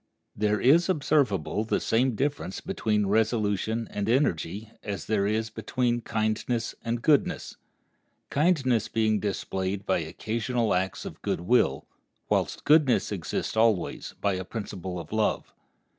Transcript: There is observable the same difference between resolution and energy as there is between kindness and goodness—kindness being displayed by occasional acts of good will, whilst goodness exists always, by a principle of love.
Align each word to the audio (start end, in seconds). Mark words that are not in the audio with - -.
There 0.35 0.59
is 0.59 0.89
observable 0.89 1.63
the 1.63 1.79
same 1.79 2.15
difference 2.15 2.59
between 2.59 3.05
resolution 3.05 3.87
and 3.91 4.09
energy 4.09 4.71
as 4.81 5.05
there 5.05 5.27
is 5.27 5.51
between 5.51 6.01
kindness 6.01 6.73
and 6.83 7.03
goodness—kindness 7.03 8.87
being 8.87 9.19
displayed 9.19 9.85
by 9.85 9.99
occasional 9.99 10.73
acts 10.73 11.05
of 11.05 11.21
good 11.21 11.41
will, 11.41 11.85
whilst 12.29 12.63
goodness 12.65 13.11
exists 13.11 13.55
always, 13.55 14.15
by 14.19 14.33
a 14.33 14.43
principle 14.43 14.99
of 14.99 15.11
love. 15.11 15.53